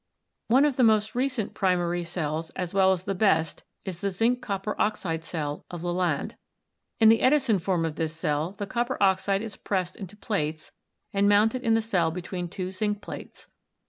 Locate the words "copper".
4.41-4.75, 8.65-8.97